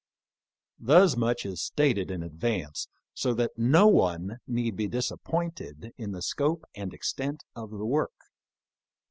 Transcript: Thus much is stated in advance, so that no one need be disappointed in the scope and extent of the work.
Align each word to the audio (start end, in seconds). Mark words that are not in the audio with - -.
Thus 0.79 1.15
much 1.15 1.45
is 1.45 1.61
stated 1.63 2.09
in 2.09 2.23
advance, 2.23 2.87
so 3.13 3.35
that 3.35 3.51
no 3.55 3.85
one 3.87 4.37
need 4.47 4.75
be 4.75 4.87
disappointed 4.87 5.93
in 5.95 6.11
the 6.11 6.23
scope 6.23 6.63
and 6.75 6.91
extent 6.91 7.43
of 7.55 7.69
the 7.69 7.85
work. 7.85 8.25